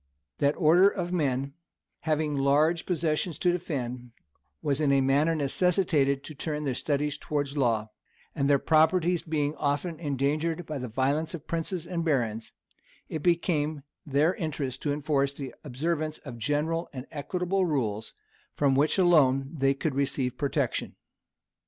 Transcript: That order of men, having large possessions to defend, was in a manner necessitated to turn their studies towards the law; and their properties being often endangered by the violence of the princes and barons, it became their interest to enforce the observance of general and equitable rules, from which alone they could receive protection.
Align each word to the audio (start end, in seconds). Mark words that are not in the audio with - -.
That 0.39 0.55
order 0.57 0.89
of 0.89 1.11
men, 1.13 1.53
having 1.99 2.35
large 2.35 2.87
possessions 2.87 3.37
to 3.37 3.51
defend, 3.51 4.09
was 4.63 4.81
in 4.81 4.91
a 4.91 4.99
manner 4.99 5.35
necessitated 5.35 6.23
to 6.23 6.33
turn 6.33 6.63
their 6.63 6.73
studies 6.73 7.19
towards 7.19 7.53
the 7.53 7.59
law; 7.59 7.91
and 8.33 8.49
their 8.49 8.57
properties 8.57 9.21
being 9.21 9.55
often 9.57 9.99
endangered 9.99 10.65
by 10.65 10.79
the 10.79 10.87
violence 10.87 11.35
of 11.35 11.41
the 11.41 11.45
princes 11.45 11.85
and 11.85 12.03
barons, 12.03 12.51
it 13.09 13.21
became 13.21 13.83
their 14.03 14.33
interest 14.33 14.81
to 14.81 14.91
enforce 14.91 15.33
the 15.33 15.53
observance 15.63 16.17
of 16.17 16.39
general 16.39 16.89
and 16.91 17.05
equitable 17.11 17.67
rules, 17.67 18.15
from 18.55 18.73
which 18.73 18.97
alone 18.97 19.51
they 19.53 19.75
could 19.75 19.93
receive 19.93 20.35
protection. 20.35 20.95